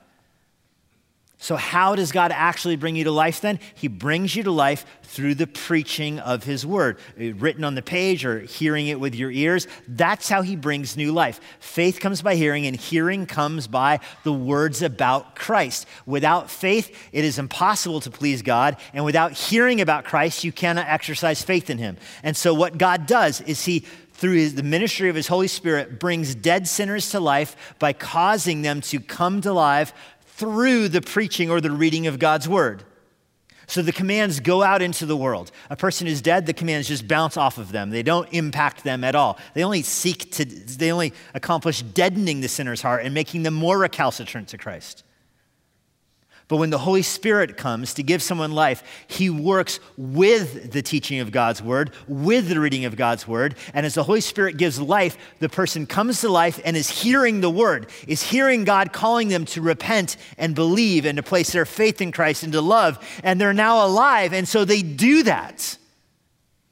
[1.44, 3.60] So, how does God actually bring you to life then?
[3.76, 7.82] He brings you to life through the preaching of His Word, uh, written on the
[7.82, 9.68] page or hearing it with your ears.
[9.86, 11.42] That's how He brings new life.
[11.60, 15.86] Faith comes by hearing, and hearing comes by the words about Christ.
[16.06, 20.88] Without faith, it is impossible to please God, and without hearing about Christ, you cannot
[20.88, 21.98] exercise faith in Him.
[22.24, 26.00] And so, what God does is He through his, the ministry of his Holy Spirit,
[26.00, 29.94] brings dead sinners to life by causing them to come to life
[30.44, 32.84] through the preaching or the reading of God's word.
[33.66, 35.52] So the commands go out into the world.
[35.70, 37.92] A person is dead, the commands just bounce off of them.
[37.92, 39.40] They don't impact them at all.
[39.54, 43.80] They only seek to, they only accomplish deadening the sinner's heart and making them more
[43.80, 45.06] recalcitrant to Christ.
[46.54, 51.20] But when the Holy Spirit comes to give someone life, he works with the teaching
[51.20, 53.56] of God's word, with the reading of God's word.
[53.74, 57.42] And as the Holy Spirit gives life, the person comes to life and is hearing
[57.42, 61.66] the word, is hearing God calling them to repent and believe and to place their
[61.66, 63.04] faith in Christ and to love.
[63.24, 64.32] And they're now alive.
[64.32, 65.80] And so they do that.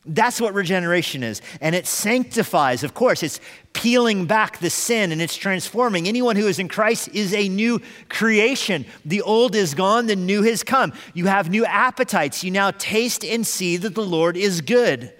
[0.05, 1.41] That's what regeneration is.
[1.61, 3.39] And it sanctifies, of course, it's
[3.73, 6.07] peeling back the sin and it's transforming.
[6.07, 8.85] Anyone who is in Christ is a new creation.
[9.05, 10.93] The old is gone, the new has come.
[11.13, 12.43] You have new appetites.
[12.43, 15.13] You now taste and see that the Lord is good.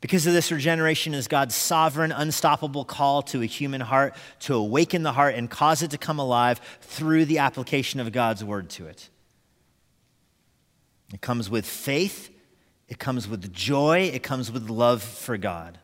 [0.00, 5.02] Because of this, regeneration is God's sovereign, unstoppable call to a human heart to awaken
[5.02, 8.86] the heart and cause it to come alive through the application of God's word to
[8.86, 9.10] it.
[11.12, 12.30] It comes with faith
[12.88, 15.78] it comes with joy, it comes with love for God.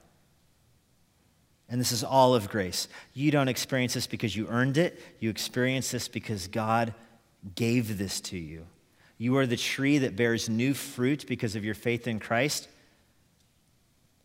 [1.68, 2.86] And this is all of grace.
[3.14, 6.94] You don't experience this because you earned it, you experience this because God
[7.54, 8.66] gave this to you.
[9.18, 12.68] You are the tree that bears new fruit because of your faith in Christ.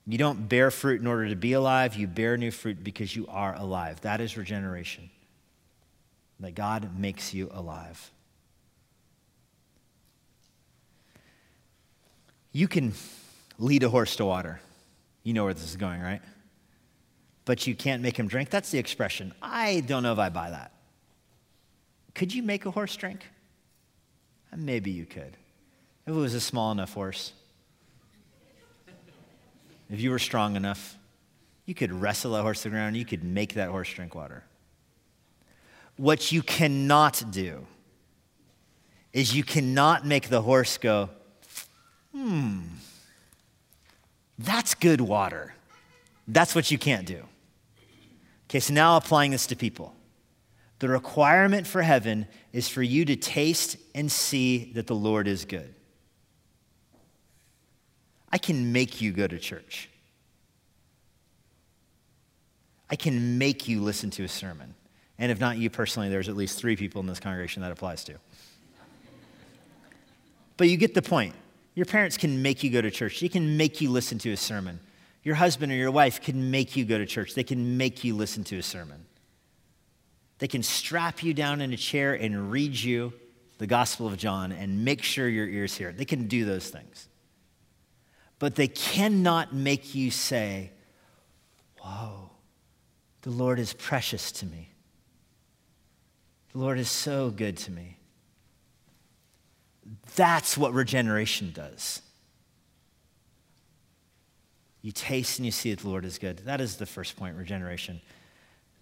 [0.05, 3.27] You don't bear fruit in order to be alive, you bear new fruit because you
[3.27, 4.01] are alive.
[4.01, 5.09] That is regeneration.
[6.39, 8.11] That God makes you alive.
[12.58, 12.93] You can
[13.60, 14.60] lead a horse to water.
[15.22, 16.24] You know where this is going, right?
[17.46, 18.50] But you can't make him drink.
[18.50, 19.32] That's the expression.
[19.43, 20.72] I don't know if I buy that.
[22.15, 23.28] Could you make a horse drink?
[24.52, 25.38] Uh, maybe you could.
[26.08, 27.32] If it was a small enough horse.
[29.91, 30.98] If you were strong enough,
[31.67, 34.43] you could wrestle that horse to the ground, you could make that horse drink water.
[35.96, 37.67] What you cannot do
[39.13, 41.12] is you cannot make the horse go,
[42.17, 42.60] hmm,
[44.39, 45.53] that's good water.
[46.27, 47.23] That's what you can't do.
[48.49, 49.93] Okay, so now applying this to people.
[50.80, 55.45] The requirement for heaven is for you to taste and see that the Lord is
[55.45, 55.73] good.
[58.32, 59.89] I can make you go to church.
[62.89, 64.76] I can make you listen to a sermon.
[65.18, 68.03] And if not you personally, there's at least three people in this congregation that applies
[68.05, 68.15] to.
[70.57, 71.34] But you get the point.
[71.78, 74.36] Your parents can make you go to church, they can make you listen to a
[74.36, 74.80] sermon.
[75.21, 78.15] Your husband or your wife can make you go to church, they can make you
[78.15, 79.05] listen to a sermon.
[80.39, 83.13] They can strap you down in a chair and read you
[83.59, 85.99] the Gospel of John and make sure your ears hear it.
[85.99, 87.07] They can do those things.
[88.39, 90.71] But they cannot make you say,
[91.80, 92.32] Whoa,
[93.21, 94.71] the Lord is precious to me.
[96.53, 97.97] The Lord is so good to me.
[100.18, 102.01] That's what regeneration does.
[104.82, 106.39] You taste and you see that the Lord is good.
[106.39, 108.01] That is the first point, regeneration.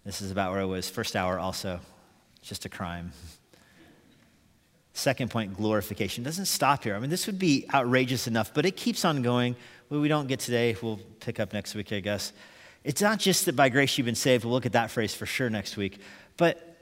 [0.05, 0.89] This is about where I was.
[0.89, 1.81] First hour, also,
[2.41, 3.11] just a crime.
[4.93, 6.23] Second point, glorification.
[6.23, 6.95] It doesn't stop here.
[6.95, 9.57] I mean, this would be outrageous enough, but it keeps on going.
[9.89, 12.31] What we don't get today, we'll pick up next week, I guess.
[12.85, 14.45] It's not just that by grace you've been saved.
[14.45, 15.99] We'll look at that phrase for sure next week.
[16.37, 16.77] But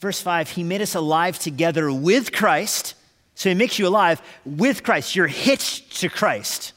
[0.00, 2.96] verse 5, he made us alive together with Christ.
[3.34, 5.16] So he makes you alive with Christ.
[5.16, 6.72] You're hitched to Christ.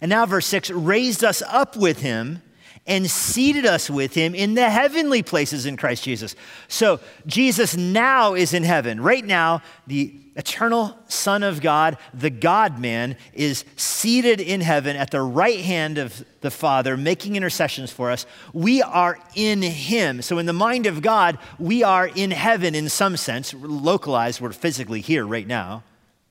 [0.00, 2.42] And now, verse 6 raised us up with him
[2.86, 6.36] and seated us with him in the heavenly places in Christ Jesus.
[6.68, 9.00] So Jesus now is in heaven.
[9.00, 15.10] Right now, the eternal Son of God, the God man, is seated in heaven at
[15.10, 18.26] the right hand of the Father, making intercessions for us.
[18.52, 20.20] We are in him.
[20.20, 24.52] So, in the mind of God, we are in heaven in some sense, localized, we're
[24.52, 25.84] physically here right now.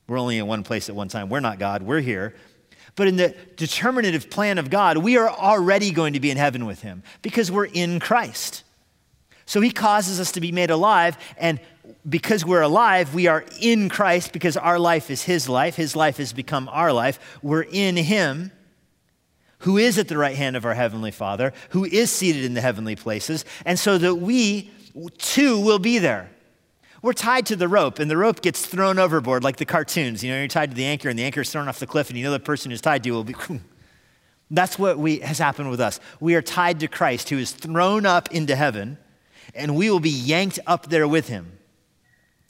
[0.06, 1.30] We're only in one place at one time.
[1.30, 2.34] We're not God, we're here.
[2.96, 6.64] But in the determinative plan of God, we are already going to be in heaven
[6.64, 8.62] with him because we're in Christ.
[9.46, 11.60] So he causes us to be made alive, and
[12.08, 15.76] because we're alive, we are in Christ because our life is his life.
[15.76, 17.38] His life has become our life.
[17.42, 18.52] We're in him
[19.58, 22.60] who is at the right hand of our heavenly Father, who is seated in the
[22.60, 24.70] heavenly places, and so that we
[25.18, 26.30] too will be there
[27.04, 30.24] we're tied to the rope, and the rope gets thrown overboard like the cartoons.
[30.24, 32.08] You know, you're tied to the anchor, and the anchor is thrown off the cliff,
[32.08, 33.34] and you know the person who's tied to you will be.
[34.50, 36.00] That's what we, has happened with us.
[36.18, 38.96] We are tied to Christ, who is thrown up into heaven,
[39.54, 41.58] and we will be yanked up there with him.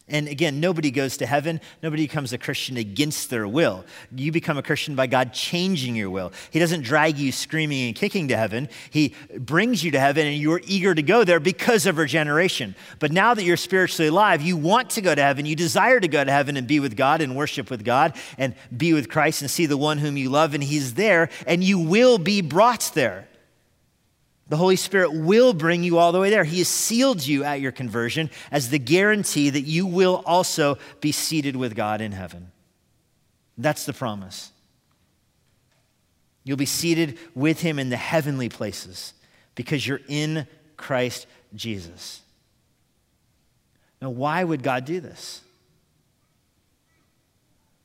[0.06, 1.62] And again, nobody goes to heaven.
[1.82, 3.86] Nobody becomes a Christian against their will.
[4.14, 6.30] You become a Christian by God changing your will.
[6.50, 8.68] He doesn't drag you screaming and kicking to heaven.
[8.90, 12.74] He brings you to heaven and you're eager to go there because of regeneration.
[12.98, 15.46] But now that you're spiritually alive, you want to go to heaven.
[15.46, 18.54] You desire to go to heaven and be with God and worship with God and
[18.76, 21.78] be with Christ and see the one whom you love, and He's there, and you
[21.78, 23.26] will be brought there.
[24.48, 26.44] The Holy Spirit will bring you all the way there.
[26.44, 31.12] He has sealed you at your conversion as the guarantee that you will also be
[31.12, 32.52] seated with God in heaven.
[33.56, 34.50] That's the promise.
[36.44, 39.14] You'll be seated with Him in the heavenly places
[39.54, 42.20] because you're in Christ Jesus.
[44.02, 45.40] Now, why would God do this?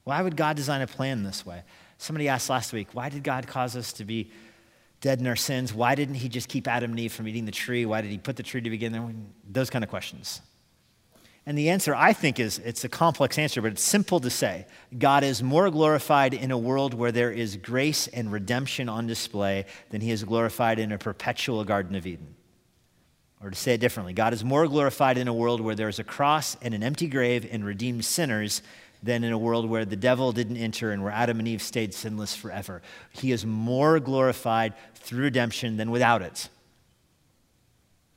[0.03, 1.61] Why would God design a plan this way?
[1.97, 4.31] Somebody asked last week, why did God cause us to be
[5.01, 5.73] dead in our sins.
[5.73, 7.85] Why didn't he just keep Adam and Eve from eating the tree?
[7.85, 9.07] Why did he put the tree to begin there?
[9.49, 10.41] Those kind of questions.
[11.45, 14.67] And the answer, I think, is it's a complex answer, but it's simple to say.
[14.97, 19.65] God is more glorified in a world where there is grace and redemption on display
[19.89, 22.35] than he is glorified in a perpetual Garden of Eden.
[23.41, 26.03] Or to say it differently, God is more glorified in a world where there's a
[26.03, 28.61] cross and an empty grave and redeemed sinners
[29.01, 31.93] than in a world where the devil didn't enter and where Adam and Eve stayed
[31.93, 32.81] sinless forever.
[33.13, 36.49] He is more glorified through redemption than without it.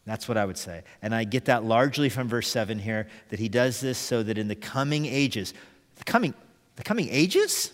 [0.04, 0.82] That's what I would say.
[1.00, 4.36] And I get that largely from verse 7 here that he does this so that
[4.36, 5.54] in the coming ages,
[5.96, 6.34] the coming,
[6.74, 7.72] the coming ages?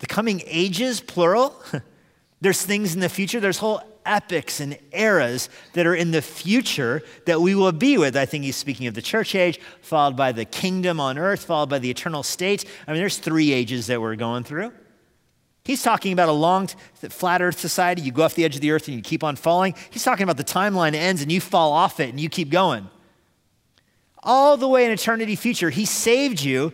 [0.00, 1.56] The coming ages, plural?
[2.42, 7.02] There's things in the future, there's whole epics and eras that are in the future
[7.26, 8.16] that we will be with.
[8.16, 11.68] I think he's speaking of the church age, followed by the kingdom on earth, followed
[11.68, 12.64] by the eternal state.
[12.86, 14.72] I mean, there's three ages that we're going through.
[15.64, 18.02] He's talking about a long, flat earth society.
[18.02, 19.74] You go off the edge of the earth and you keep on falling.
[19.90, 22.88] He's talking about the timeline ends and you fall off it and you keep going.
[24.24, 26.72] All the way in eternity future, he saved you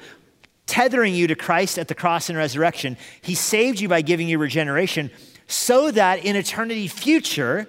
[0.66, 2.96] tethering you to Christ at the cross and resurrection.
[3.22, 5.10] He saved you by giving you regeneration
[5.48, 7.66] so that in eternity future,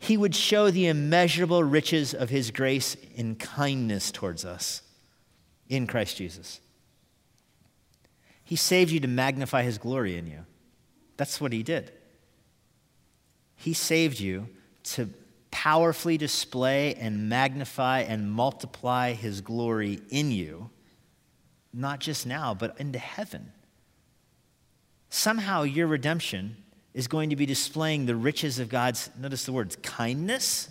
[0.00, 4.82] he would show the immeasurable riches of his grace and kindness towards us
[5.68, 6.60] in Christ Jesus.
[8.42, 10.44] He saved you to magnify his glory in you.
[11.16, 11.92] That's what he did.
[13.54, 14.48] He saved you
[14.84, 15.08] to
[15.52, 20.70] powerfully display and magnify and multiply his glory in you,
[21.72, 23.52] not just now, but into heaven
[25.12, 26.56] somehow your redemption
[26.94, 30.70] is going to be displaying the riches of God's, notice the words, kindness,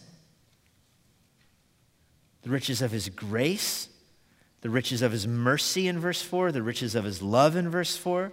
[2.41, 3.87] the riches of his grace,
[4.61, 7.95] the riches of his mercy in verse 4, the riches of his love in verse
[7.95, 8.31] 4,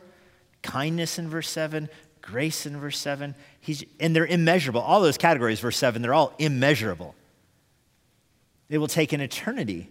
[0.63, 1.91] kindness in verse 7,
[2.23, 3.35] grace in verse 7.
[3.61, 4.81] He's, and they're immeasurable.
[4.81, 7.15] All those categories, verse 7, they're all immeasurable.
[8.71, 9.91] It will take an eternity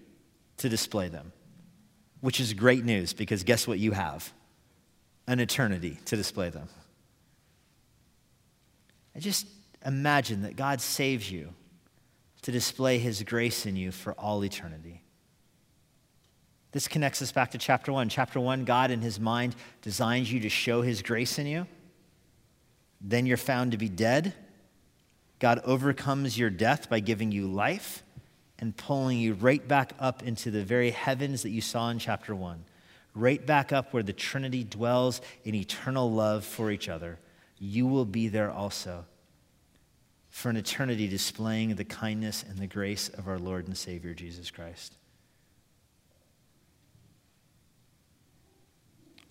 [0.58, 1.32] to display them,
[2.22, 4.34] which is great news because guess what you have?
[5.28, 6.70] An eternity to display them.
[9.16, 9.48] I just
[9.86, 11.54] imagine that God saves you
[12.44, 15.02] to display his grace in you for all eternity.
[16.72, 18.10] This connects us back to chapter one.
[18.10, 21.66] Chapter one, God in his mind designs you to show his grace in you.
[23.02, 24.34] Then you're found to be dead.
[25.40, 28.04] God overcomes your death by giving you life
[28.60, 32.36] and pulling you right back up into the very heavens that you saw in chapter
[32.36, 32.66] one,
[33.18, 37.20] right back up where the Trinity dwells in eternal love for each other.
[37.60, 39.06] You will be there also
[40.30, 44.52] for an eternity displaying the kindness and the grace of our Lord and Savior Jesus
[44.52, 44.94] Christ.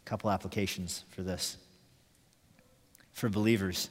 [0.05, 1.59] A couple applications for this.
[3.13, 3.89] For believers,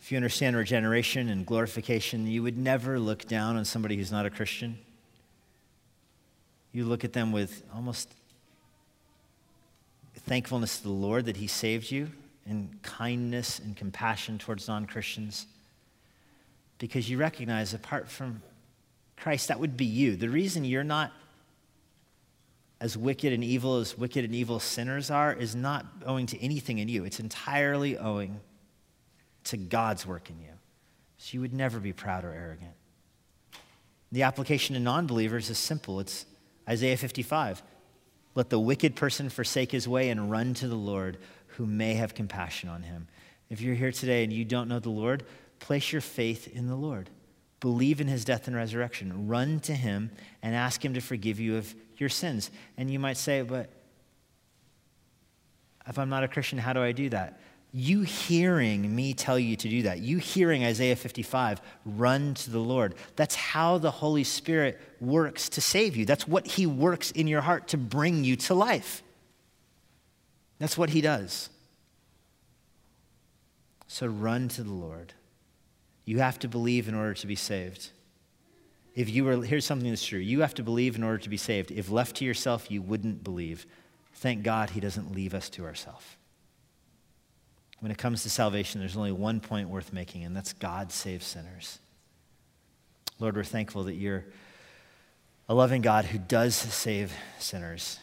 [0.00, 4.26] if you understand regeneration and glorification, you would never look down on somebody who's not
[4.26, 4.78] a Christian.
[6.72, 8.12] You look at them with almost
[10.26, 12.10] thankfulness to the Lord that He saved you,
[12.46, 15.46] and kindness and compassion towards non Christians,
[16.78, 18.42] because you recognize apart from
[19.16, 20.16] Christ, that would be you.
[20.16, 21.12] The reason you're not
[22.80, 26.78] as wicked and evil as wicked and evil sinners are is not owing to anything
[26.78, 28.40] in you, it's entirely owing
[29.44, 30.50] to God's work in you.
[31.18, 32.72] So you would never be proud or arrogant.
[34.10, 36.26] The application to non believers is simple it's
[36.68, 37.62] Isaiah 55.
[38.34, 41.18] Let the wicked person forsake his way and run to the Lord,
[41.48, 43.08] who may have compassion on him.
[43.50, 45.24] If you're here today and you don't know the Lord,
[45.58, 47.10] place your faith in the Lord.
[47.60, 49.28] Believe in his death and resurrection.
[49.28, 50.10] Run to him
[50.42, 52.50] and ask him to forgive you of your sins.
[52.76, 53.70] And you might say, but
[55.86, 57.40] if I'm not a Christian, how do I do that?
[57.74, 62.58] You hearing me tell you to do that, you hearing Isaiah 55, run to the
[62.58, 62.94] Lord.
[63.16, 66.04] That's how the Holy Spirit works to save you.
[66.04, 69.02] That's what He works in your heart to bring you to life.
[70.58, 71.48] That's what He does.
[73.86, 75.14] So run to the Lord.
[76.04, 77.90] You have to believe in order to be saved.
[78.94, 81.38] If you were, here's something that's true you have to believe in order to be
[81.38, 81.70] saved.
[81.70, 83.66] If left to yourself, you wouldn't believe.
[84.14, 86.04] Thank God He doesn't leave us to ourselves.
[87.82, 91.26] When it comes to salvation, there's only one point worth making, and that's God saves
[91.26, 91.80] sinners.
[93.18, 94.24] Lord, we're thankful that you're
[95.48, 97.98] a loving God who does save sinners.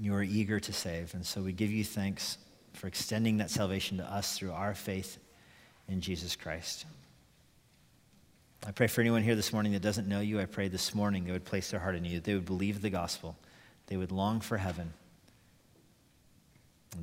[0.00, 1.12] You are eager to save.
[1.12, 2.38] And so we give you thanks
[2.72, 5.18] for extending that salvation to us through our faith
[5.86, 6.86] in Jesus Christ.
[8.66, 10.40] I pray for anyone here this morning that doesn't know you.
[10.40, 12.88] I pray this morning they would place their heart in you, they would believe the
[12.88, 13.36] gospel,
[13.88, 14.94] they would long for heaven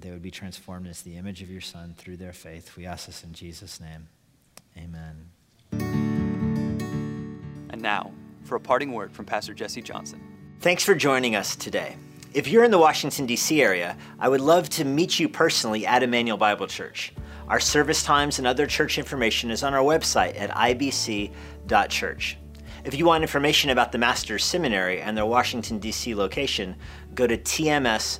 [0.02, 2.76] they would be transformed into the image of your Son through their faith.
[2.78, 4.08] We ask this in Jesus' name.
[4.78, 5.30] Amen.
[7.70, 8.12] And now,
[8.44, 10.22] for a parting word from Pastor Jesse Johnson.
[10.60, 11.96] Thanks for joining us today.
[12.34, 13.62] If you're in the Washington, D.C.
[13.62, 17.14] area, I would love to meet you personally at Immanuel Bible Church.
[17.48, 22.38] Our service times and other church information is on our website at ibc.church.
[22.84, 26.16] If you want information about the Master's Seminary and their Washington, D.C.
[26.16, 26.76] location,
[27.14, 28.18] go to tms.edu.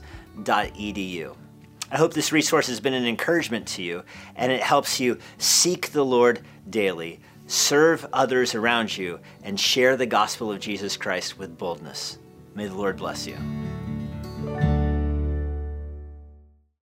[1.94, 4.04] I hope this resource has been an encouragement to you
[4.36, 10.08] and it helps you seek the Lord daily, serve others around you, and share the
[10.08, 12.18] gospel of Jesus Christ with boldness.
[12.56, 13.38] May the Lord bless you.